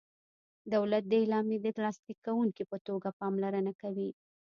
[0.73, 4.09] دولت د اعلامیې د لاسلیک کوونکي په توګه پاملرنه کوي.